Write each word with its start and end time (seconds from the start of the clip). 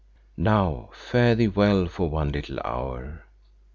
Now 0.35 0.89
fare 0.93 1.35
thee 1.35 1.47
well 1.47 1.85
for 1.85 2.09
one 2.09 2.31
little 2.31 2.59
hour. 2.65 3.23